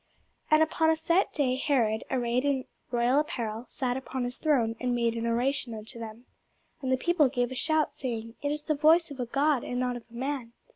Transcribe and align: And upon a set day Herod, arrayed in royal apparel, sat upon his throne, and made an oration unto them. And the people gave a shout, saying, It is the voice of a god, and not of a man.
And 0.49 0.63
upon 0.63 0.89
a 0.89 0.95
set 0.95 1.31
day 1.31 1.57
Herod, 1.57 2.03
arrayed 2.09 2.43
in 2.43 2.65
royal 2.89 3.19
apparel, 3.19 3.65
sat 3.67 3.95
upon 3.97 4.23
his 4.23 4.37
throne, 4.37 4.75
and 4.79 4.95
made 4.95 5.15
an 5.15 5.27
oration 5.27 5.75
unto 5.75 5.99
them. 5.99 6.25
And 6.81 6.91
the 6.91 6.97
people 6.97 7.27
gave 7.29 7.51
a 7.51 7.53
shout, 7.55 7.91
saying, 7.93 8.33
It 8.41 8.51
is 8.51 8.63
the 8.63 8.73
voice 8.73 9.11
of 9.11 9.19
a 9.19 9.27
god, 9.27 9.63
and 9.63 9.79
not 9.79 9.95
of 9.95 10.03
a 10.09 10.13
man. 10.15 10.53